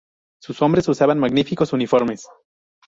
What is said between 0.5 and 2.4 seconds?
hombres usaban magníficos uniformes.